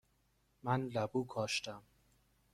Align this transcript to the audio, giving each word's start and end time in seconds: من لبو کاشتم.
من 0.63 0.87
لبو 0.89 1.23
کاشتم. 1.25 1.83